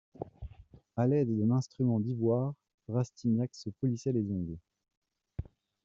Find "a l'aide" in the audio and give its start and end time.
0.97-1.37